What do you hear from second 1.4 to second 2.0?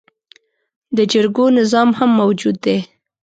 نظام